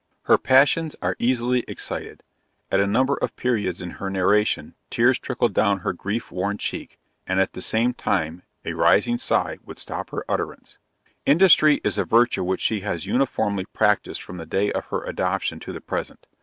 [0.23, 2.23] Her passions are easily excited.
[2.71, 6.97] At a number of periods in her narration, tears trickled down her grief worn cheek,
[7.27, 10.79] and at the same time, a rising sigh would stop her utterance.
[11.27, 15.59] Industry is a virtue which she has uniformly practised from the day of her adoption
[15.59, 16.25] to the present.